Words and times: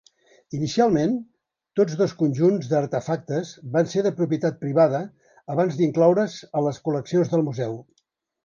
Inicialment, 0.59 1.11
tots 1.79 1.97
dos 1.99 2.15
conjunts 2.21 2.71
d'artefactes 2.71 3.51
van 3.77 3.91
ser 3.93 4.05
de 4.09 4.15
propietat 4.23 4.59
privada 4.65 5.05
abans 5.57 5.79
d'incloure's 5.83 6.41
a 6.63 6.67
les 6.71 6.85
col·leccions 6.89 7.35
del 7.37 7.47
museu. 7.53 7.79